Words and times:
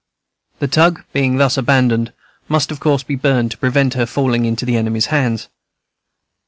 The 0.57 0.67
tug, 0.67 1.03
being 1.13 1.37
thus 1.37 1.57
abandoned, 1.57 2.11
must 2.49 2.71
of 2.71 2.79
course 2.79 3.03
be 3.03 3.13
burned 3.13 3.51
to 3.51 3.57
prevent 3.59 3.93
her 3.93 4.07
falling 4.07 4.45
into 4.45 4.65
the 4.65 4.75
enemy's 4.75 5.05
hands. 5.13 5.47